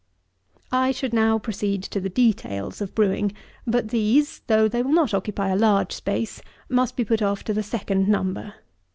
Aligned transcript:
34. 0.71 0.79
I 0.85 0.91
should 0.91 1.13
now 1.13 1.37
proceed 1.37 1.83
to 1.83 1.99
the 1.99 2.09
details 2.09 2.81
of 2.81 2.95
brewing; 2.95 3.33
but 3.67 3.89
these, 3.89 4.41
though 4.47 4.67
they 4.67 4.81
will 4.81 4.89
not 4.95 5.13
occupy 5.13 5.49
a 5.49 5.55
large 5.55 5.91
space, 5.93 6.41
must 6.67 6.95
be 6.95 7.05
put 7.05 7.21
off 7.21 7.43
to 7.43 7.53
the 7.53 7.61
second 7.61 8.07
number. 8.09 8.55